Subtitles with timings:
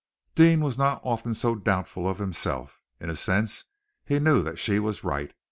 [0.33, 2.81] Deane was not often so doubtful of himself.
[2.99, 3.65] In a sense
[4.03, 5.31] he knew that she was right.